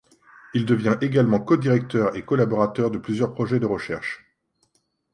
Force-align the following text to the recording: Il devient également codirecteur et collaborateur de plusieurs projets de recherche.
Il 0.55 0.65
devient 0.65 0.97
également 1.01 1.39
codirecteur 1.39 2.15
et 2.15 2.25
collaborateur 2.25 2.89
de 2.89 2.97
plusieurs 2.97 3.35
projets 3.35 3.59
de 3.59 3.67
recherche. 3.67 4.25